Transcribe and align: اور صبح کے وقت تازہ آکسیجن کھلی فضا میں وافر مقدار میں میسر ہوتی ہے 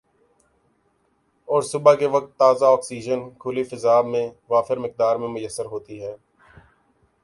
اور 1.47 1.61
صبح 1.61 1.93
کے 1.93 2.07
وقت 2.07 2.37
تازہ 2.37 2.65
آکسیجن 2.65 3.29
کھلی 3.39 3.63
فضا 3.63 4.01
میں 4.01 4.27
وافر 4.49 4.77
مقدار 4.77 5.15
میں 5.15 5.27
میسر 5.27 5.65
ہوتی 5.65 6.01
ہے 6.03 6.15